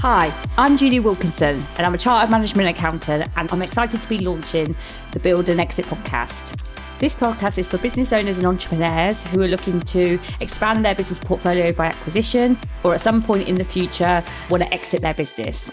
[0.00, 4.20] Hi, I'm Julie Wilkinson, and I'm a chartered management accountant, and I'm excited to be
[4.20, 4.76] launching
[5.10, 6.56] the Build and Exit podcast.
[7.00, 11.18] This podcast is for business owners and entrepreneurs who are looking to expand their business
[11.18, 15.68] portfolio by acquisition or at some point in the future want to exit their business.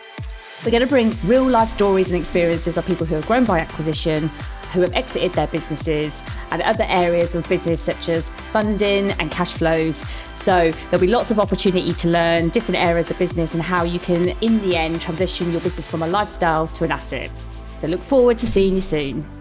[0.66, 3.60] We're going to bring real life stories and experiences of people who have grown by
[3.60, 4.32] acquisition,
[4.76, 6.21] who have exited their businesses,
[6.52, 10.05] and other areas of business such as funding and cash flows.
[10.34, 13.98] So there'll be lots of opportunity to learn different areas of business and how you
[13.98, 17.32] can, in the end, transition your business from a lifestyle to an asset.
[17.82, 19.34] So look forward to seeing you soon.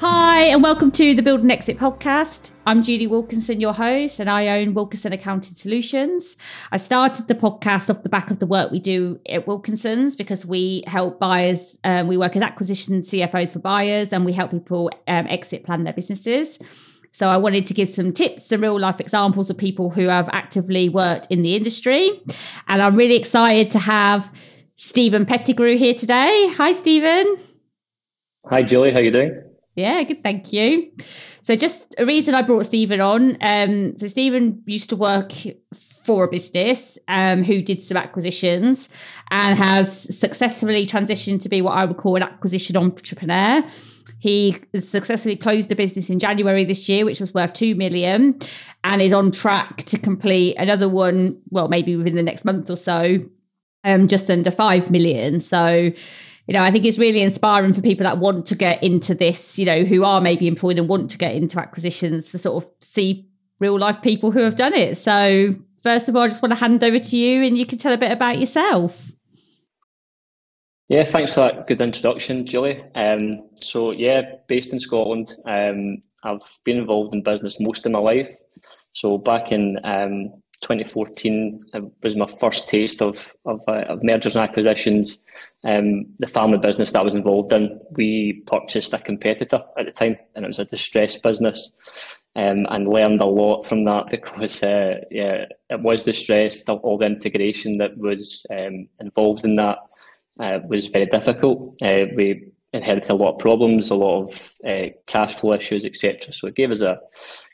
[0.00, 2.52] Hi, and welcome to the Build and Exit podcast.
[2.66, 6.36] I'm Julie Wilkinson, your host, and I own Wilkinson Accounting Solutions.
[6.70, 10.46] I started the podcast off the back of the work we do at Wilkinson's because
[10.46, 14.88] we help buyers, um, we work as acquisition CFOs for buyers, and we help people
[15.08, 16.60] um, exit plan their businesses.
[17.10, 20.28] So I wanted to give some tips some real life examples of people who have
[20.28, 22.22] actively worked in the industry.
[22.68, 24.32] And I'm really excited to have
[24.76, 26.52] Steven Pettigrew here today.
[26.56, 27.36] Hi, Steven.
[28.48, 28.92] Hi, Julie.
[28.92, 29.47] How are you doing?
[29.78, 30.24] Yeah, good.
[30.24, 30.90] Thank you.
[31.40, 33.36] So, just a reason I brought Steven on.
[33.40, 35.30] Um, so, Steven used to work
[35.72, 38.88] for a business um, who did some acquisitions
[39.30, 43.64] and has successfully transitioned to be what I would call an acquisition entrepreneur.
[44.18, 48.36] He successfully closed a business in January this year, which was worth two million,
[48.82, 51.40] and is on track to complete another one.
[51.50, 53.20] Well, maybe within the next month or so,
[53.88, 55.40] um, just under five million.
[55.40, 55.92] So
[56.48, 59.58] you know, I think it's really inspiring for people that want to get into this,
[59.58, 62.70] you know, who are maybe employed and want to get into acquisitions to sort of
[62.80, 63.28] see
[63.60, 64.96] real life people who have done it.
[64.96, 67.76] So, first of all, I just want to hand over to you and you can
[67.76, 69.12] tell a bit about yourself.
[70.88, 72.82] Yeah, thanks for that good introduction, Julie.
[72.94, 77.98] Um, so, yeah, based in Scotland, um, I've been involved in business most of my
[77.98, 78.34] life.
[78.94, 81.64] So, back in um, 2014
[82.02, 85.18] was my first taste of, of, uh, of mergers and acquisitions.
[85.64, 89.92] Um, the family business that I was involved in, we purchased a competitor at the
[89.92, 91.70] time, and it was a distressed business,
[92.34, 96.68] um, and learned a lot from that because uh, yeah, it was distressed.
[96.68, 99.78] All the integration that was um, involved in that
[100.40, 101.76] uh, was very difficult.
[101.80, 106.32] Uh, we inherited a lot of problems, a lot of uh, cash flow issues, etc.
[106.32, 106.98] So it gave us a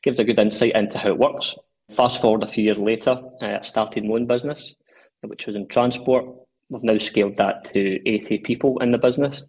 [0.02, 1.56] gives a good insight into how it works.
[1.90, 4.74] Fast forward a few years later, I started my own business,
[5.20, 6.24] which was in transport.
[6.70, 9.44] We've now scaled that to 80 people in the business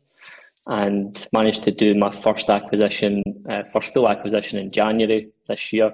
[0.67, 5.93] and managed to do my first acquisition, uh, first full acquisition in January this year.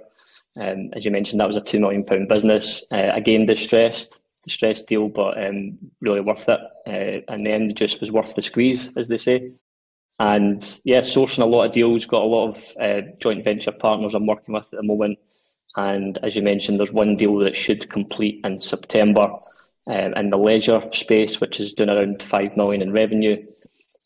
[0.55, 2.83] Um, as you mentioned, that was a £2 million business.
[2.91, 6.59] Uh, again, distressed, distressed deal, but um, really worth it.
[6.87, 9.51] Uh, and then just was worth the squeeze, as they say.
[10.19, 14.15] And yeah, sourcing a lot of deals, got a lot of uh, joint venture partners
[14.15, 15.19] I'm working with at the moment
[15.75, 19.29] and as you mentioned, there's one deal that should complete in September
[19.87, 23.37] um, in the leisure space, which is doing around five million in revenue.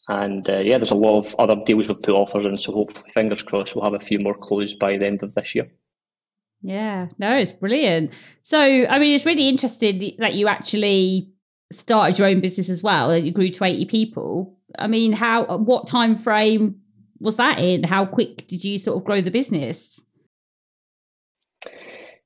[0.08, 3.10] And uh, yeah, there's a lot of other deals we've put offers in, so hopefully,
[3.10, 5.72] fingers crossed, we'll have a few more closed by the end of this year.
[6.62, 8.12] Yeah, no, it's brilliant.
[8.42, 11.32] So, I mean, it's really interesting that you actually
[11.72, 13.10] started your own business as well.
[13.10, 14.58] That you grew to eighty people.
[14.78, 15.58] I mean, how?
[15.58, 16.82] What time frame
[17.20, 17.84] was that in?
[17.84, 20.06] How quick did you sort of grow the business?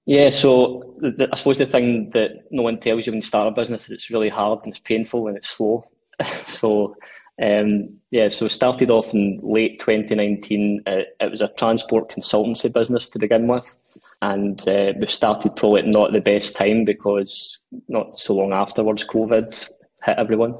[0.09, 3.47] Yeah, so the, I suppose the thing that no one tells you when you start
[3.47, 5.85] a business is it's really hard and it's painful and it's slow.
[6.45, 6.95] so
[7.39, 10.81] um, yeah, so started off in late 2019.
[10.87, 13.77] Uh, it was a transport consultancy business to begin with,
[14.23, 19.69] and uh, we started probably not the best time because not so long afterwards, COVID
[20.05, 20.55] hit everyone.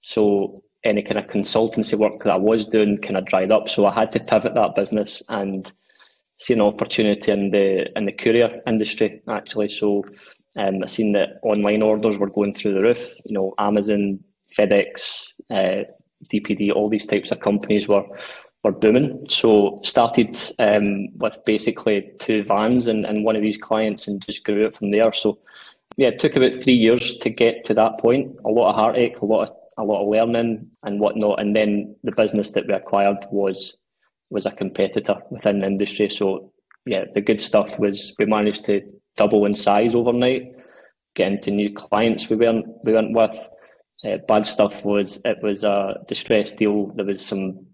[0.00, 3.68] So any kind of consultancy work that I was doing kind of dried up.
[3.68, 5.70] So I had to pivot that business and
[6.38, 9.68] see an opportunity in the in the courier industry actually.
[9.68, 10.04] So
[10.56, 13.14] um, I seen that online orders were going through the roof.
[13.24, 14.20] You know, Amazon,
[14.58, 15.84] FedEx, uh,
[16.32, 18.04] DPD, all these types of companies were
[18.64, 19.24] were booming.
[19.28, 24.44] So started um, with basically two vans and, and one of these clients and just
[24.44, 25.12] grew it from there.
[25.12, 25.38] So
[25.96, 28.34] yeah, it took about three years to get to that point.
[28.44, 31.38] A lot of heartache, a lot of a lot of learning and whatnot.
[31.40, 33.76] And then the business that we acquired was
[34.30, 36.08] was a competitor within the industry.
[36.08, 36.52] So
[36.84, 38.82] yeah, the good stuff was we managed to
[39.16, 40.52] double in size overnight,
[41.14, 43.48] get into new clients we weren't we weren't with.
[44.04, 46.86] Uh, bad stuff was it was a distressed deal.
[46.94, 47.66] There was some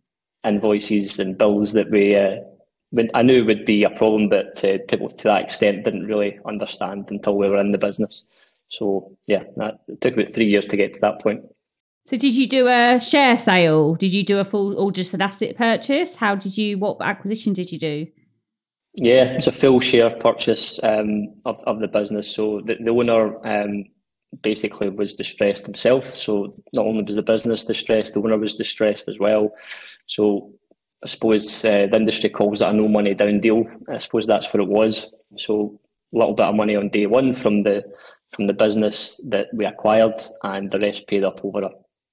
[0.44, 2.36] invoices and bills that we uh,
[3.14, 7.10] I knew would be a problem, but to, to, to that extent didn't really understand
[7.10, 8.24] until we were in the business.
[8.68, 11.42] So yeah, that, it took about three years to get to that point.
[12.04, 13.94] So did you do a share sale?
[13.94, 16.16] Did you do a full or just an asset purchase?
[16.16, 18.06] How did you what acquisition did you do?
[18.94, 22.28] Yeah, it's a full share purchase um, of, of the business.
[22.34, 23.84] So the, the owner um,
[24.42, 26.04] basically was distressed himself.
[26.04, 29.52] So not only was the business distressed, the owner was distressed as well.
[30.06, 30.52] So
[31.04, 33.64] I suppose uh, the industry calls it a no money down deal.
[33.88, 35.10] I suppose that's what it was.
[35.36, 35.80] So
[36.12, 37.84] a little bit of money on day one from the
[38.30, 41.68] from the business that we acquired, and the rest paid up over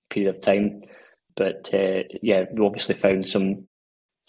[0.10, 0.82] period of time.
[1.36, 3.68] But uh, yeah, we obviously found some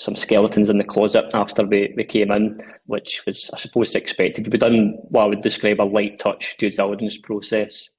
[0.01, 4.51] some skeletons in the closet after we, we came in, which was, I suppose, expected.
[4.51, 7.91] We've done what I would describe a light touch due diligence process,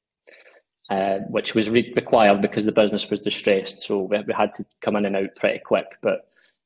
[0.90, 3.82] uh, which was re- required because the business was distressed.
[3.82, 5.86] So we, we, had to come in and out pretty quick.
[6.02, 6.22] But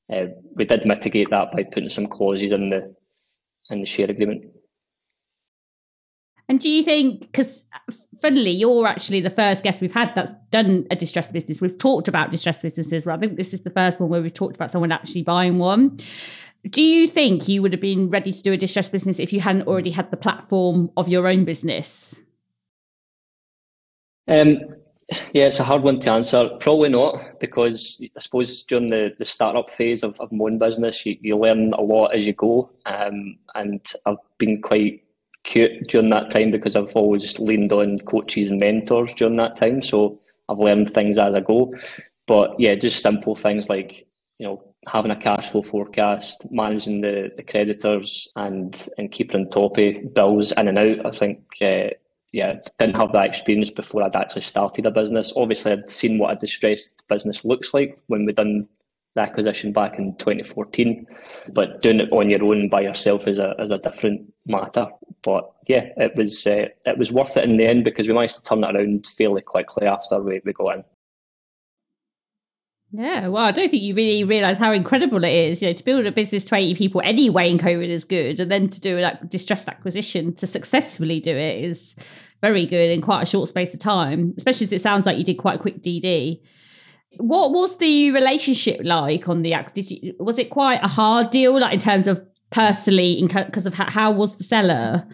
[0.09, 2.95] uh, we did mitigate that by putting some clauses in the
[3.69, 4.54] in the share agreement.
[6.47, 7.67] And do you think, because
[8.21, 11.59] funnily, you're actually the first guest we've had that's done a distressed business.
[11.59, 14.33] We've talked about distressed businesses, but I think this is the first one where we've
[14.33, 15.97] talked about someone actually buying one.
[16.69, 19.39] Do you think you would have been ready to do a distressed business if you
[19.39, 22.23] hadn't already had the platform of your own business?
[24.27, 24.57] Um,
[25.33, 26.49] yeah, it's a hard one to answer.
[26.59, 31.05] Probably not, because I suppose during the, the startup phase of, of my own business,
[31.05, 32.71] you, you learn a lot as you go.
[32.87, 35.03] Um, and I've been quite
[35.45, 39.81] cute during that time because I've always leaned on coaches and mentors during that time.
[39.81, 40.19] So
[40.49, 41.73] I've learned things as I go.
[42.27, 44.05] But yeah, just simple things like,
[44.39, 49.49] you know, having a cash flow forecast, managing the, the creditors and and keeping on
[49.49, 51.05] top of bills in and out.
[51.05, 51.89] I think uh,
[52.33, 55.31] yeah, didn't have that experience before I'd actually started a business.
[55.35, 58.67] Obviously I'd seen what a distressed business looks like when we done
[59.15, 61.07] the acquisition back in 2014.
[61.49, 64.87] But doing it on your own by yourself is a is a different matter.
[65.23, 68.35] But yeah, it was uh, it was worth it in the end because we managed
[68.35, 70.83] to turn it around fairly quickly after we, we got in.
[72.91, 75.61] Yeah, well, I don't think you really realise how incredible it is.
[75.61, 78.51] You know, to build a business to 80 people anyway in COVID is good, and
[78.51, 81.95] then to do a distressed acquisition to successfully do it is
[82.41, 84.33] very good in quite a short space of time.
[84.37, 86.41] Especially as it sounds like you did quite a quick DD.
[87.17, 89.75] What was the relationship like on the act?
[89.75, 93.73] Did you, was it quite a hard deal, like in terms of personally, because of
[93.73, 95.07] how, how, was the seller?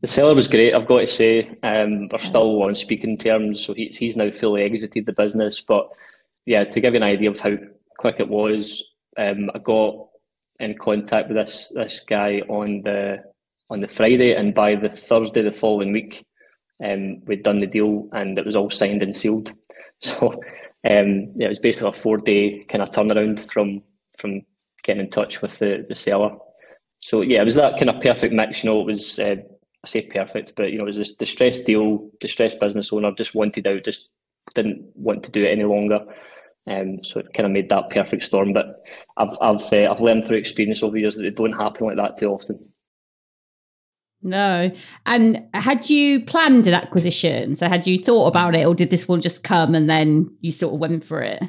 [0.00, 0.74] The seller was great.
[0.74, 3.64] I've got to say, um, we're still on speaking terms.
[3.64, 5.60] So he's he's now fully exited the business.
[5.60, 5.88] But
[6.46, 7.56] yeah, to give you an idea of how
[7.98, 8.84] quick it was,
[9.16, 10.08] um, I got
[10.60, 13.24] in contact with this this guy on the
[13.70, 16.24] on the Friday, and by the Thursday the following week,
[16.82, 19.52] um, we'd done the deal, and it was all signed and sealed.
[20.00, 20.40] So
[20.84, 23.82] um, it was basically a four day kind of turnaround from
[24.16, 24.42] from
[24.82, 26.36] getting in touch with the, the seller.
[26.98, 28.62] So yeah, it was that kind of perfect mix.
[28.62, 29.36] You know, it was uh,
[29.84, 33.34] I say perfect, but you know, it was this distressed deal, distressed business owner just
[33.34, 34.08] wanted out, just
[34.54, 36.04] didn't want to do it any longer.
[36.66, 38.52] Um, so it kind of made that perfect storm.
[38.52, 38.84] But
[39.16, 41.96] I've I've uh, I've learned through experience over the years that it don't happen like
[41.96, 42.72] that too often.
[44.22, 44.70] No.
[45.06, 47.54] And had you planned an acquisition?
[47.54, 50.50] So had you thought about it, or did this one just come and then you
[50.50, 51.42] sort of went for it?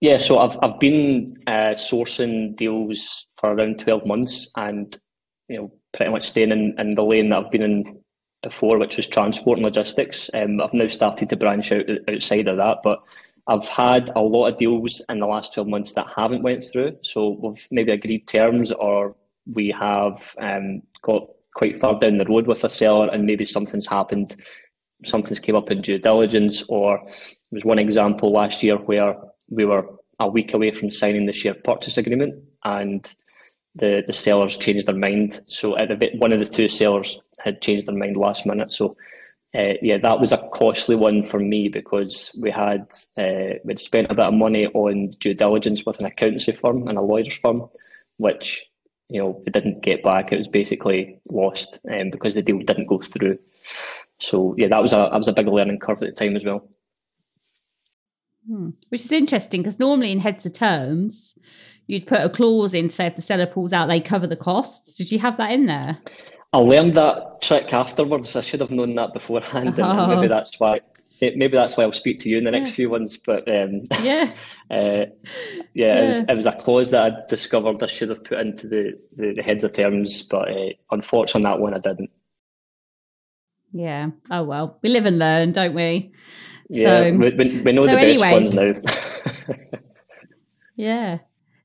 [0.00, 4.98] Yeah, so I've I've been uh, sourcing deals for around twelve months, and
[5.48, 8.00] you know, pretty much staying in, in the lane that I've been in
[8.42, 10.28] before, which was transport and logistics.
[10.34, 13.00] Um, I've now started to branch out outside of that, but
[13.46, 16.98] I've had a lot of deals in the last twelve months that haven't went through.
[17.02, 19.16] So we've maybe agreed terms, or
[19.50, 23.86] we have um, got quite far down the road with a seller and maybe something's
[23.86, 24.36] happened,
[25.02, 29.16] something's came up in due diligence, or there was one example last year where
[29.48, 29.86] we were
[30.20, 32.34] a week away from signing the share purchase agreement
[32.64, 33.14] and
[33.74, 35.40] the, the sellers changed their mind.
[35.46, 38.70] So at one of the two sellers had changed their mind last minute.
[38.70, 38.94] So
[39.56, 42.86] uh, yeah, that was a costly one for me because we had
[43.16, 46.98] uh, we'd spent a bit of money on due diligence with an accountancy firm and
[46.98, 47.66] a lawyer's firm,
[48.18, 48.66] which
[49.08, 50.32] you know, we didn't get back.
[50.32, 53.38] It was basically lost um, because the deal didn't go through.
[54.18, 56.44] So yeah, that was a that was a big learning curve at the time as
[56.44, 56.68] well.
[58.48, 58.70] Hmm.
[58.88, 61.38] Which is interesting because normally in heads of terms,
[61.86, 64.36] you'd put a clause in to say if the seller pulls out, they cover the
[64.36, 64.96] costs.
[64.96, 65.98] Did you have that in there?
[66.52, 68.34] I learned that trick afterwards.
[68.34, 69.82] I should have known that beforehand, oh.
[69.82, 70.80] and maybe that's why
[71.20, 72.74] it, maybe that's why I'll speak to you in the next yeah.
[72.74, 73.16] few ones.
[73.16, 74.30] But um, yeah,
[74.70, 75.06] uh, yeah,
[75.74, 76.02] yeah.
[76.02, 78.98] It, was, it, was, a clause that I discovered I should have put into the,
[79.16, 82.10] the, the heads of terms, but uh, unfortunately, that one I didn't.
[83.72, 84.10] Yeah.
[84.30, 86.12] Oh well, we live and learn, don't we?
[86.68, 89.78] Yeah, so, we, we, we know so the best anyways, ones now.
[90.76, 91.18] yeah.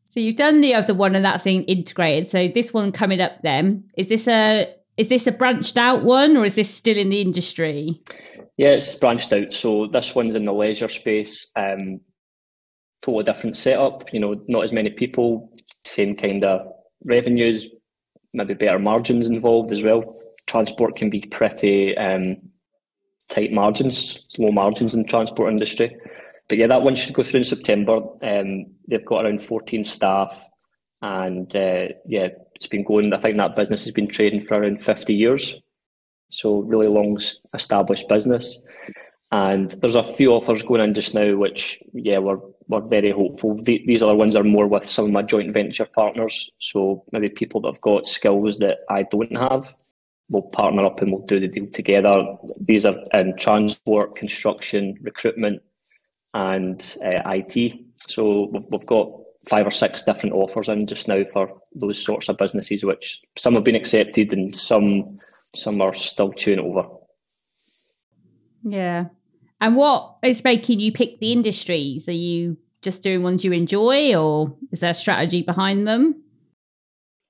[0.09, 2.29] So you've done the other one, and that's in integrated.
[2.29, 6.35] So this one coming up, then is this a is this a branched out one,
[6.35, 8.01] or is this still in the industry?
[8.57, 9.53] Yeah, it's branched out.
[9.53, 11.47] So this one's in the leisure space.
[11.55, 12.01] Um,
[13.01, 14.13] totally different setup.
[14.13, 15.51] You know, not as many people,
[15.85, 16.67] same kind of
[17.03, 17.67] revenues,
[18.33, 20.17] maybe better margins involved as well.
[20.47, 22.37] Transport can be pretty um,
[23.29, 25.95] tight margins, low margins in the transport industry.
[26.49, 28.01] But yeah, that one should go through in September.
[28.21, 30.47] Um, they've got around 14 staff,
[31.01, 33.13] and uh, yeah, it's been going.
[33.13, 35.55] I think that business has been trading for around 50 years,
[36.31, 37.19] so really long
[37.53, 38.57] established business.
[39.31, 43.57] And there's a few offers going in just now, which yeah, we're we're very hopeful.
[43.63, 47.61] These other ones are more with some of my joint venture partners, so maybe people
[47.61, 49.75] that have got skills that I don't have.
[50.29, 52.37] We'll partner up and we'll do the deal together.
[52.59, 55.61] These are in transport, construction, recruitment,
[56.33, 57.73] and uh, IT.
[58.07, 59.11] So we've got
[59.47, 63.55] five or six different offers in just now for those sorts of businesses, which some
[63.55, 65.19] have been accepted and some
[65.53, 66.87] some are still chewing over.
[68.63, 69.05] Yeah.
[69.59, 72.09] And what is making you pick the industries?
[72.09, 76.23] Are you just doing ones you enjoy, or is there a strategy behind them?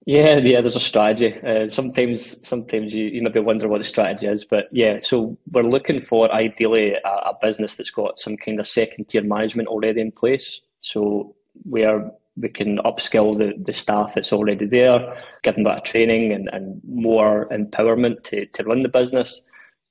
[0.06, 1.36] Yeah, yeah, there's a strategy.
[1.42, 4.98] Uh, sometimes, sometimes you, you maybe wonder what the strategy is, but yeah.
[5.00, 9.24] So we're looking for ideally a, a business that's got some kind of second tier
[9.24, 10.62] management already in place.
[10.80, 16.32] So where we can upskill the, the staff that's already there, give them of training
[16.34, 19.42] and, and more empowerment to, to run the business.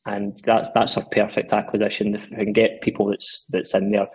[0.07, 4.09] And that's that's a perfect acquisition if we can get people that's that's in there.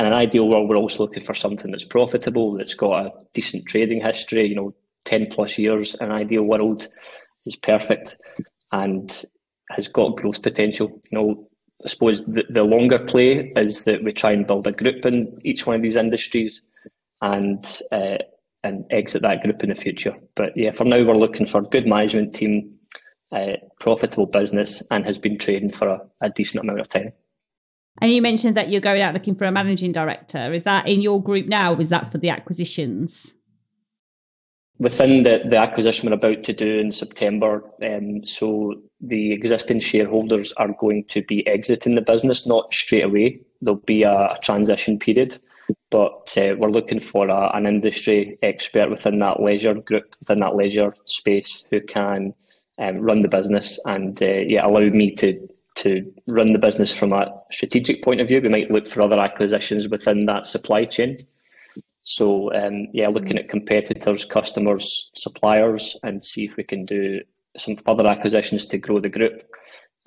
[0.00, 3.66] In an ideal world, we're also looking for something that's profitable, that's got a decent
[3.66, 6.88] trading history, you know, 10 plus years an ideal world
[7.46, 8.16] is perfect
[8.72, 9.24] and
[9.70, 11.00] has got growth potential.
[11.10, 11.48] You know,
[11.84, 15.36] I suppose the, the longer play is that we try and build a group in
[15.44, 16.62] each one of these industries
[17.20, 18.18] and uh,
[18.64, 20.16] and exit that group in the future.
[20.34, 22.74] But yeah, for now we're looking for a good management team,
[23.32, 27.12] uh, profitable business, and has been trading for a, a decent amount of time.
[28.00, 30.52] And you mentioned that you're going out looking for a managing director.
[30.52, 31.74] Is that in your group now?
[31.74, 33.34] Or is that for the acquisitions?
[34.78, 40.52] within the, the acquisition we're about to do in September, um, so the existing shareholders
[40.52, 43.40] are going to be exiting the business, not straight away.
[43.60, 45.38] There'll be a, a transition period,
[45.90, 50.56] but uh, we're looking for a, an industry expert within that leisure group, within that
[50.56, 52.34] leisure space, who can
[52.78, 57.12] um, run the business and uh, yeah, allow me to to run the business from
[57.12, 58.40] a strategic point of view.
[58.40, 61.18] We might look for other acquisitions within that supply chain.
[62.02, 67.20] So um, yeah, looking at competitors, customers, suppliers, and see if we can do
[67.56, 69.42] some further acquisitions to grow the group.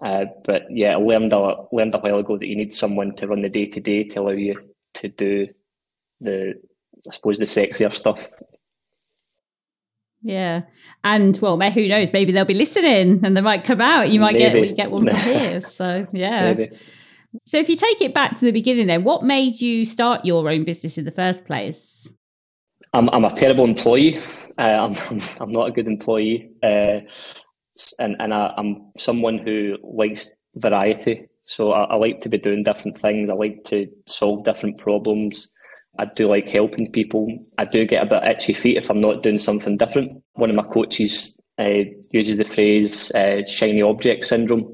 [0.03, 3.27] Uh, but yeah, I learned a learned a while ago that you need someone to
[3.27, 5.47] run the day to day to allow you to do
[6.19, 6.53] the,
[7.07, 8.29] I suppose, the sexier stuff.
[10.23, 10.61] Yeah,
[11.03, 12.13] and well, who knows?
[12.13, 14.09] Maybe they'll be listening, and they might come out.
[14.09, 14.67] You might Maybe.
[14.67, 15.61] get get one from here.
[15.61, 16.53] So yeah.
[16.53, 16.77] Maybe.
[17.45, 20.49] So, if you take it back to the beginning, then what made you start your
[20.49, 22.13] own business in the first place?
[22.93, 24.19] I'm, I'm a terrible employee.
[24.57, 26.99] Uh, I'm, I'm not a good employee, uh,
[27.99, 31.27] and and I, am someone who likes variety.
[31.51, 33.29] So I, I, like to be doing different things.
[33.29, 35.49] I like to solve different problems.
[35.99, 37.27] I do like helping people.
[37.57, 40.23] I do get a bit itchy feet if I'm not doing something different.
[40.33, 44.73] One of my coaches uh, uses the phrase uh, "shiny object syndrome."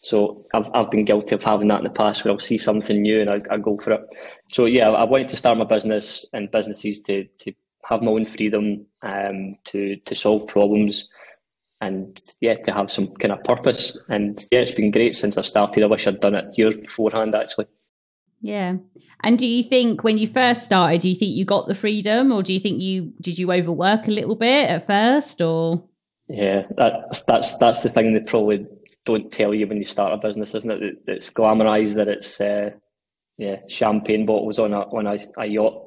[0.00, 3.00] So I've, I've been guilty of having that in the past where I'll see something
[3.00, 4.00] new and I, I go for it.
[4.48, 7.52] So yeah, I wanted to start my business and businesses to, to
[7.84, 11.08] have my own freedom, um, to, to solve problems
[11.80, 13.96] and yeah, to have some kind of purpose.
[14.08, 15.82] And yeah, it's been great since I started.
[15.82, 17.66] I wish I'd done it years beforehand actually.
[18.42, 18.76] Yeah.
[19.22, 22.32] And do you think when you first started, do you think you got the freedom
[22.32, 25.84] or do you think you did you overwork a little bit at first or
[26.30, 28.64] yeah, that's that's that's the thing that probably
[29.04, 31.02] don't tell you when you start a business, isn't it?
[31.08, 32.70] It's glamorized that it's uh,
[33.36, 35.82] yeah champagne bottles on a on a, a yacht,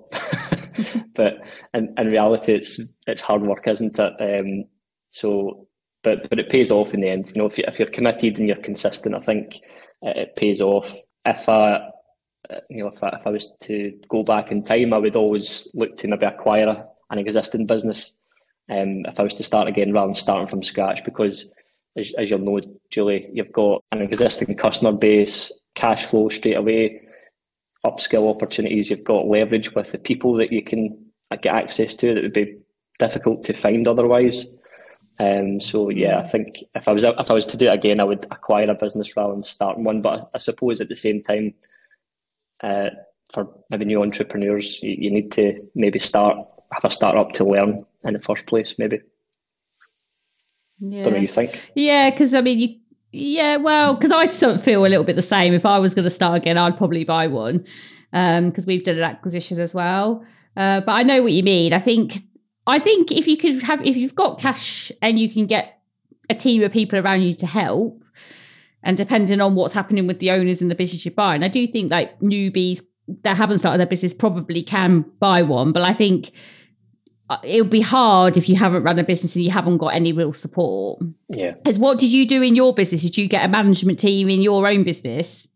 [1.16, 1.36] but
[1.74, 4.14] in, in reality, it's it's hard work, isn't it?
[4.20, 4.66] Um,
[5.12, 5.68] so,
[6.03, 7.31] but but it pays off in the end.
[7.33, 9.55] You know, if you if you're committed and you're consistent, I think
[10.01, 10.95] it, it pays off.
[11.25, 11.89] If I
[12.69, 15.67] you know, if I, if I was to go back in time, I would always
[15.74, 18.12] look to maybe acquire an existing business.
[18.69, 21.48] Um, if I was to start again rather than starting from scratch, because
[21.98, 27.01] as, as you'll know, Julie, you've got an existing customer base, cash flow straight away,
[27.86, 28.89] upskill opportunities.
[28.89, 30.98] You've got leverage with the people that you can
[31.41, 32.57] get access to that would be
[33.00, 34.45] difficult to find otherwise.
[35.20, 38.00] Um, so yeah, I think if I was if I was to do it again,
[38.00, 40.01] I would acquire a business rather than start one.
[40.01, 41.53] But I, I suppose at the same time,
[42.62, 42.89] uh,
[43.32, 46.38] for maybe new entrepreneurs, you, you need to maybe start
[46.72, 49.00] have a startup to learn in the first place, maybe.
[50.79, 51.03] Yeah.
[51.03, 51.62] Don't know you think?
[51.75, 52.79] Yeah, because I mean, you,
[53.12, 55.53] yeah, well, because I sort of feel a little bit the same.
[55.53, 57.65] If I was going to start again, I'd probably buy one
[58.12, 60.25] because um, we've done an acquisition as well.
[60.58, 61.74] Uh, but I know what you mean.
[61.74, 62.15] I think,
[62.65, 65.82] I think if you could have, if you've got cash and you can get
[66.29, 68.03] a team of people around you to help,
[68.84, 71.36] and depending on what's happening with the owners and the business you buy.
[71.36, 72.82] And I do think like newbies
[73.24, 76.32] that haven't started their business probably can buy one, but I think
[77.29, 79.93] uh, it would be hard if you haven't run a business and you haven't got
[79.93, 81.01] any real support.
[81.29, 81.51] Yeah.
[81.51, 83.03] Because what did you do in your business?
[83.03, 85.48] Did you get a management team in your own business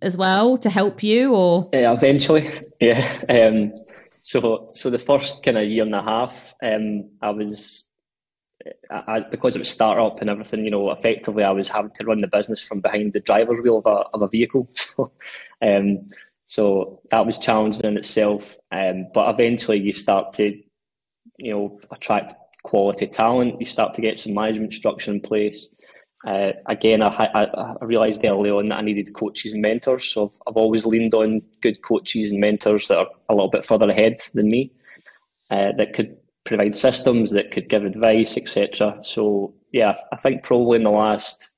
[0.00, 2.50] as well to help you, or uh, eventually?
[2.80, 3.06] Yeah.
[3.28, 3.72] Um,
[4.24, 7.88] so, so the first kind of year and a half, um, I was
[8.90, 12.20] I, because it was startup and everything, you know, effectively I was having to run
[12.20, 14.68] the business from behind the driver's wheel of a, of a vehicle.
[14.96, 15.12] So,
[15.62, 16.06] um,
[16.46, 18.56] so that was challenging in itself.
[18.72, 20.58] Um, but eventually you start to,
[21.36, 23.60] you know, attract quality talent.
[23.60, 25.68] You start to get some management structure in place.
[26.26, 30.04] Uh, again, I, I, I, realised early on that I needed coaches and mentors.
[30.04, 33.64] So I've, I've, always leaned on good coaches and mentors that are a little bit
[33.64, 34.72] further ahead than me
[35.50, 38.98] uh, that could provide systems, that could give advice, etc.
[39.02, 41.50] So yeah, I think probably in the last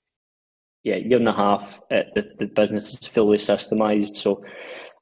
[0.83, 4.17] yeah year and a half, it, the, the business is fully systemized.
[4.17, 4.45] So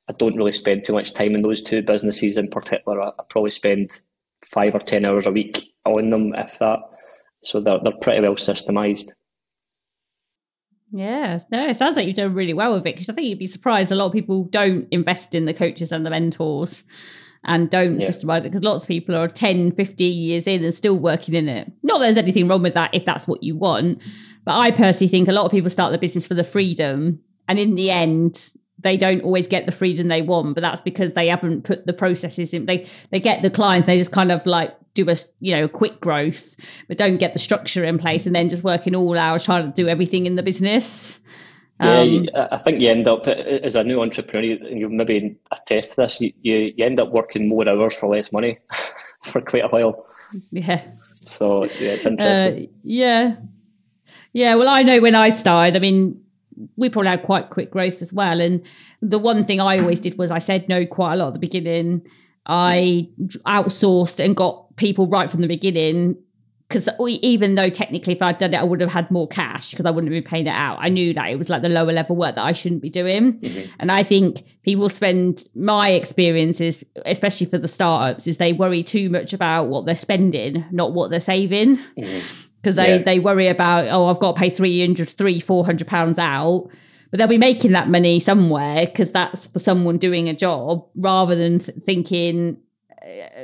[0.09, 3.01] I don't really spend too much time in those two businesses in particular.
[3.01, 4.01] I, I probably spend
[4.45, 6.81] five or ten hours a week on them, if that.
[7.43, 9.09] So they're they're pretty well systemized.
[10.97, 13.39] Yeah, no, it sounds like you've done really well with it because I think you'd
[13.41, 16.85] be surprised a lot of people don't invest in the coaches and the mentors
[17.43, 18.09] and don't yeah.
[18.09, 21.49] systemize it because lots of people are 10, 15 years in and still working in
[21.49, 21.71] it.
[21.83, 24.01] Not that there's anything wrong with that if that's what you want,
[24.45, 27.59] but I personally think a lot of people start the business for the freedom and
[27.59, 31.27] in the end they don't always get the freedom they want, but that's because they
[31.27, 32.67] haven't put the processes in.
[32.67, 36.01] They they get the clients, they just kind of like do a you know quick
[36.01, 36.57] growth,
[36.89, 39.83] but don't get the structure in place, and then just working all hours trying to
[39.83, 41.21] do everything in the business.
[41.81, 45.91] Um, yeah, I think you end up as a new entrepreneur, and you maybe attest
[45.91, 46.21] to this.
[46.21, 48.59] You, you, you end up working more hours for less money
[49.23, 50.07] for quite a while.
[50.51, 50.83] Yeah.
[51.23, 52.69] So yeah, it's interesting.
[52.69, 53.37] Uh, yeah,
[54.33, 54.55] yeah.
[54.55, 55.77] Well, I know when I started.
[55.77, 56.25] I mean,
[56.77, 58.41] we probably had quite quick growth as well.
[58.41, 58.63] And
[59.01, 61.39] the one thing I always did was I said no quite a lot at the
[61.39, 62.03] beginning.
[62.47, 63.09] I
[63.47, 66.17] outsourced and got people right from the beginning
[66.69, 69.87] because even though technically if I'd done it, I would have had more cash because
[69.87, 70.79] I wouldn't have been paying it out.
[70.81, 73.39] I knew that it was like the lower level work that I shouldn't be doing.
[73.39, 73.73] Mm-hmm.
[73.79, 79.11] And I think people spend my experiences, especially for the startups, is they worry too
[79.11, 81.77] much about what they're spending, not what they're saving.
[81.77, 83.03] Mm-hmm because they, yeah.
[83.03, 86.71] they worry about, oh, I've got to pay 300, 300, 400 pounds out.
[87.11, 91.37] But they'll be making that money somewhere because that's for someone doing a job rather
[91.37, 92.57] than thinking,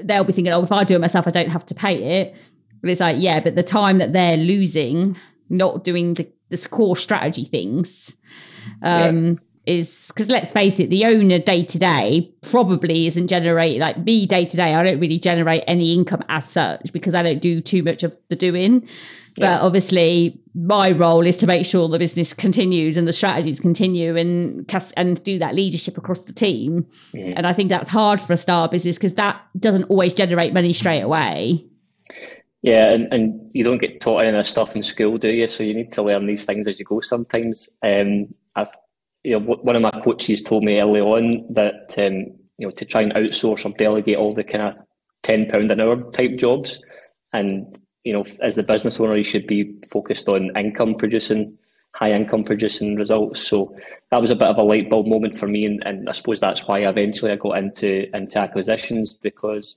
[0.03, 2.35] they'll be thinking, oh, if I do it myself, I don't have to pay it.
[2.81, 5.17] But it's like, yeah, but the time that they're losing,
[5.49, 8.17] not doing the, the core strategy things,
[8.83, 9.35] um, yeah
[9.71, 14.27] is because let's face it, the owner day to day probably isn't generate like me
[14.27, 14.75] day to day.
[14.75, 18.17] I don't really generate any income as such because I don't do too much of
[18.29, 18.83] the doing.
[19.37, 19.59] Yeah.
[19.59, 24.17] But obviously, my role is to make sure the business continues and the strategies continue
[24.17, 26.87] and and do that leadership across the team.
[27.15, 27.35] Mm.
[27.37, 30.73] And I think that's hard for a startup business because that doesn't always generate money
[30.73, 31.65] straight away.
[32.63, 35.47] Yeah, and, and you don't get taught any of this stuff in school, do you?
[35.47, 37.71] So you need to learn these things as you go sometimes.
[37.83, 38.73] Um, I've
[39.23, 42.85] you know, one of my coaches told me early on that um, you know to
[42.85, 44.77] try and outsource or delegate all the kind of
[45.23, 46.81] ten pound an hour type jobs,
[47.33, 51.57] and you know, as the business owner, you should be focused on income producing,
[51.95, 53.41] high income producing results.
[53.41, 53.77] So
[54.11, 56.41] that was a bit of a light bulb moment for me, and, and I suppose
[56.41, 59.77] that's why eventually I got into into acquisitions because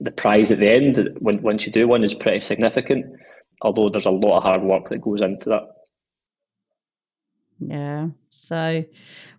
[0.00, 3.06] the prize at the end, when once you do one, is pretty significant.
[3.62, 5.62] Although there's a lot of hard work that goes into that.
[7.60, 8.08] Yeah.
[8.28, 8.84] So,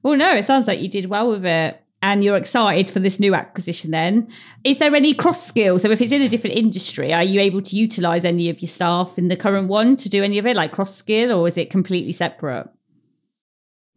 [0.04, 3.20] well, no, it sounds like you did well with it and you're excited for this
[3.20, 4.30] new acquisition then.
[4.64, 5.82] Is there any cross skills?
[5.82, 8.70] So, if it's in a different industry, are you able to utilize any of your
[8.70, 11.58] staff in the current one to do any of it, like cross skill, or is
[11.58, 12.68] it completely separate?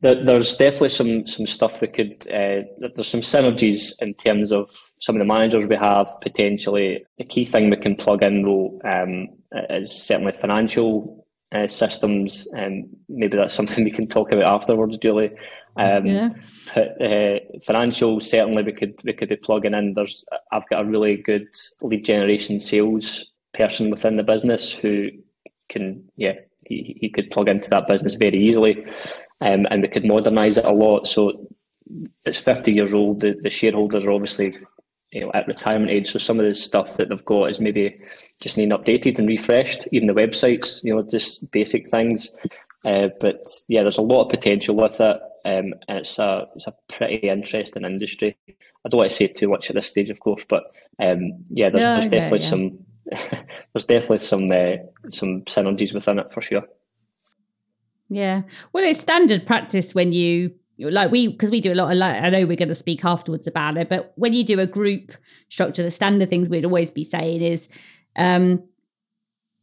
[0.01, 2.27] there's definitely some some stuff we could.
[2.29, 7.05] Uh, there's some synergies in terms of some of the managers we have potentially.
[7.19, 9.29] The key thing we can plug in though um,
[9.69, 11.20] is certainly financial
[11.53, 12.47] uh, systems.
[12.57, 15.33] Um, maybe that's something we can talk about afterwards, Julie.
[15.77, 16.31] Um, yeah.
[16.75, 19.95] But, uh, financial, certainly we could we could be plugging in.
[19.95, 21.49] There's I've got a really good
[21.83, 25.07] lead generation sales person within the business who
[25.69, 26.35] can yeah
[26.67, 28.85] he, he could plug into that business very easily,
[29.41, 31.07] um, and we could modernise it a lot.
[31.07, 31.49] So
[32.25, 33.21] it's 50 years old.
[33.21, 34.55] The, the shareholders are obviously
[35.13, 36.11] you know, at retirement age.
[36.11, 38.01] So some of the stuff that they've got is maybe
[38.41, 39.89] just needing updated and refreshed.
[39.93, 42.31] Even the websites, you know, just basic things.
[42.85, 46.67] Uh, but yeah, there's a lot of potential with it, um, and it's a it's
[46.67, 48.37] a pretty interesting industry.
[48.49, 50.65] I don't want to say too much at this stage, of course, but
[50.99, 52.49] um, yeah, there's, there's definitely yeah.
[52.49, 52.79] some
[53.73, 54.77] there's definitely some uh,
[55.11, 56.63] some synergies within it for sure.
[58.09, 58.43] Yeah.
[58.73, 60.53] Well, it's standard practice when you
[60.89, 63.05] like we because we do a lot of like I know we're going to speak
[63.05, 65.13] afterwards about it, but when you do a group
[65.49, 67.69] structure, the standard things we'd always be saying is
[68.17, 68.63] um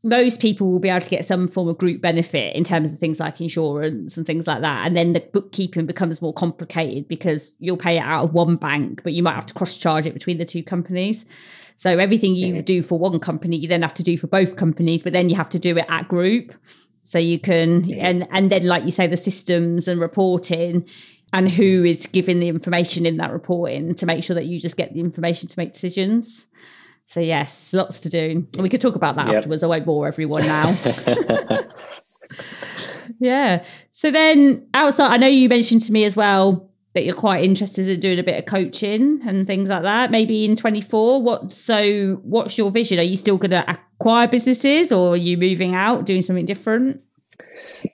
[0.03, 2.99] most people will be able to get some form of group benefit in terms of
[2.99, 4.85] things like insurance and things like that.
[4.85, 9.01] And then the bookkeeping becomes more complicated because you'll pay it out of one bank,
[9.03, 11.25] but you might have to cross charge it between the two companies.
[11.75, 15.03] So everything you do for one company, you then have to do for both companies,
[15.03, 16.53] but then you have to do it at group.
[17.07, 20.85] So you can and and then like you say, the systems and reporting
[21.31, 24.75] and who is giving the information in that reporting to make sure that you just
[24.75, 26.47] get the information to make decisions.
[27.05, 28.45] So yes, lots to do.
[28.59, 29.37] We could talk about that yep.
[29.37, 29.63] afterwards.
[29.63, 30.77] I won't bore everyone now.
[33.21, 33.63] yeah.
[33.91, 36.66] So then outside, I know you mentioned to me as well
[36.97, 40.09] that you're quite interested in doing a bit of coaching and things like that.
[40.09, 41.21] Maybe in 24.
[41.21, 42.97] What so what's your vision?
[42.97, 47.01] Are you still gonna acquire businesses or are you moving out, doing something different?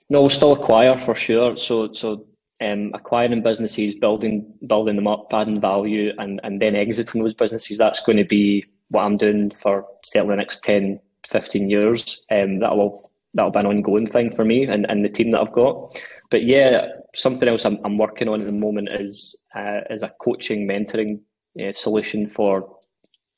[0.08, 1.54] No, we'll still acquire for sure.
[1.58, 2.24] So so
[2.62, 7.76] um, acquiring businesses, building building them up, adding value, and and then exiting those businesses.
[7.76, 12.22] That's going to be what I'm doing for certainly the next 10, 15 years.
[12.30, 15.52] Um, that'll that'll be an ongoing thing for me and, and the team that I've
[15.52, 16.02] got.
[16.30, 20.12] But yeah, something else I'm, I'm working on at the moment is uh, is a
[20.20, 21.20] coaching, mentoring
[21.62, 22.76] uh, solution for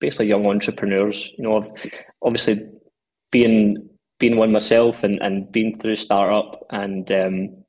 [0.01, 1.33] basically young entrepreneurs.
[1.39, 1.71] You know, I've
[2.23, 2.67] obviously
[3.31, 7.65] being being one myself and, and being through startup and um,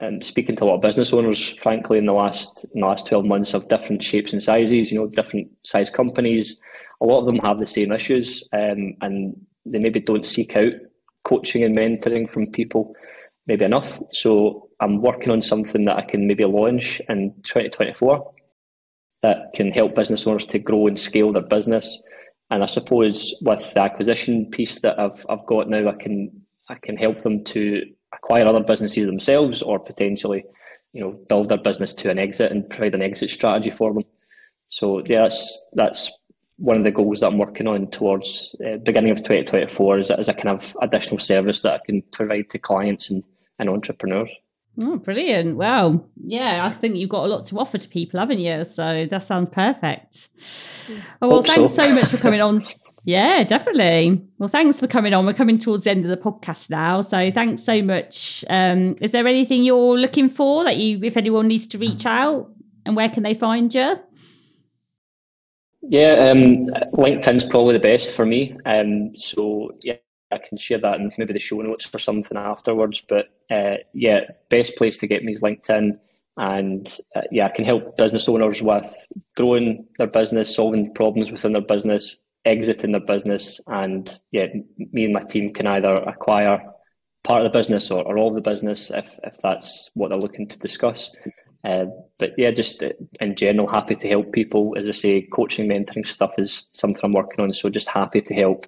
[0.00, 3.06] and speaking to a lot of business owners, frankly, in the last in the last
[3.06, 6.56] twelve months of different shapes and sizes, you know, different size companies,
[7.00, 9.34] a lot of them have the same issues, um, and
[9.64, 10.72] they maybe don't seek out
[11.24, 12.94] coaching and mentoring from people
[13.46, 14.00] maybe enough.
[14.10, 18.32] So I'm working on something that I can maybe launch in 2024
[19.22, 22.00] that can help business owners to grow and scale their business.
[22.50, 26.30] And I suppose with the acquisition piece that I've I've got now, I can
[26.68, 30.44] I can help them to acquire other businesses themselves or potentially,
[30.92, 34.04] you know, build their business to an exit and provide an exit strategy for them.
[34.68, 36.12] So yeah, that's that's
[36.56, 40.28] one of the goals that I'm working on towards uh, beginning of 2024 is as
[40.28, 43.22] a kind of additional service that I can provide to clients and,
[43.58, 44.34] and entrepreneurs.
[44.80, 45.56] Oh, brilliant.
[45.56, 46.04] Wow.
[46.24, 48.64] Yeah, I think you've got a lot to offer to people, haven't you?
[48.64, 50.28] So that sounds perfect.
[51.20, 51.82] Oh, well, Hope thanks so.
[51.82, 52.60] so much for coming on.
[53.04, 54.22] Yeah, definitely.
[54.36, 55.24] Well, thanks for coming on.
[55.24, 57.00] We're coming towards the end of the podcast now.
[57.00, 58.44] So thanks so much.
[58.50, 62.50] Um, is there anything you're looking for that you, if anyone needs to reach out
[62.84, 63.96] and where can they find you?
[65.80, 68.54] Yeah, um, LinkedIn's probably the best for me.
[68.66, 69.94] Um, so yeah,
[70.30, 73.02] I can share that in maybe the show notes for something afterwards.
[73.08, 75.98] But uh, yeah, best place to get me is LinkedIn.
[76.36, 81.52] And uh, yeah, I can help business owners with growing their business, solving problems within
[81.52, 84.46] their business, exiting their business, and yeah,
[84.92, 86.62] me and my team can either acquire
[87.24, 90.18] part of the business or, or all of the business if if that's what they're
[90.18, 91.10] looking to discuss.
[91.64, 91.86] Uh,
[92.18, 94.74] but yeah, just uh, in general, happy to help people.
[94.78, 97.52] As I say, coaching, mentoring stuff is something I'm working on.
[97.52, 98.66] So just happy to help.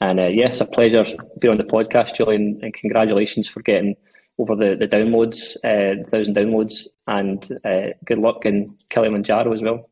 [0.00, 1.04] And uh, yeah, it's a pleasure
[1.38, 2.58] being on the podcast, Julian.
[2.62, 3.96] And congratulations for getting
[4.38, 6.86] over the, the downloads, uh, thousand downloads.
[7.06, 9.90] And uh, good luck in Kilimanjaro as well.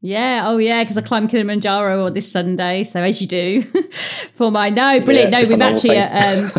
[0.00, 2.84] Yeah, oh yeah, because I climbed Kilimanjaro this Sunday.
[2.84, 3.62] So as you do
[4.34, 5.32] for my no, brilliant.
[5.32, 6.50] Yeah, no, we've actually um,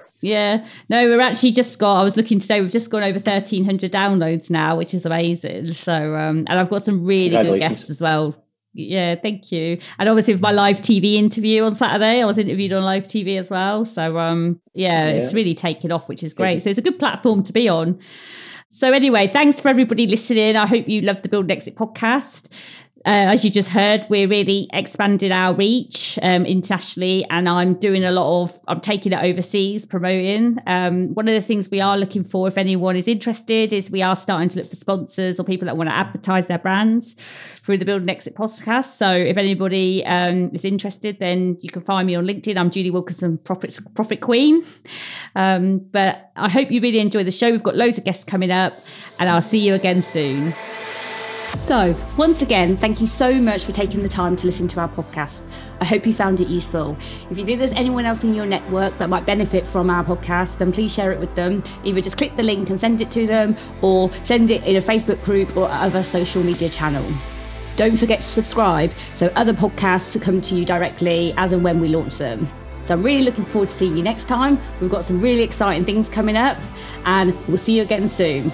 [0.20, 2.00] yeah, no, we're actually just got.
[2.00, 2.60] I was looking today.
[2.60, 5.72] We've just gone over thirteen hundred downloads now, which is amazing.
[5.72, 8.36] So, um, and I've got some really good guests as well.
[8.72, 9.78] Yeah, thank you.
[9.98, 13.38] And obviously, with my live TV interview on Saturday, I was interviewed on live TV
[13.38, 13.84] as well.
[13.84, 15.10] So, um, yeah, yeah.
[15.16, 16.62] it's really taken off, which is great.
[16.62, 17.98] So it's a good platform to be on.
[18.72, 20.54] So anyway, thanks for everybody listening.
[20.54, 22.52] I hope you loved the Build Exit podcast.
[23.06, 28.04] Uh, as you just heard, we're really expanding our reach um, internationally, and I'm doing
[28.04, 30.58] a lot of, I'm taking it overseas, promoting.
[30.66, 34.02] Um, one of the things we are looking for, if anyone is interested, is we
[34.02, 37.78] are starting to look for sponsors or people that want to advertise their brands through
[37.78, 38.96] the Build and Exit podcast.
[38.96, 42.58] So if anybody um, is interested, then you can find me on LinkedIn.
[42.58, 44.62] I'm Julie Wilkinson, Profit, Profit Queen.
[45.34, 47.50] Um, but I hope you really enjoy the show.
[47.50, 48.74] We've got loads of guests coming up,
[49.18, 50.52] and I'll see you again soon.
[51.56, 54.88] So, once again, thank you so much for taking the time to listen to our
[54.88, 55.48] podcast.
[55.80, 56.96] I hope you found it useful.
[57.30, 60.58] If you think there's anyone else in your network that might benefit from our podcast,
[60.58, 61.62] then please share it with them.
[61.84, 64.80] Either just click the link and send it to them, or send it in a
[64.80, 67.04] Facebook group or other social media channel.
[67.76, 71.88] Don't forget to subscribe so other podcasts come to you directly as and when we
[71.88, 72.46] launch them.
[72.84, 74.58] So I'm really looking forward to seeing you next time.
[74.80, 76.58] We've got some really exciting things coming up,
[77.04, 78.52] and we'll see you again soon.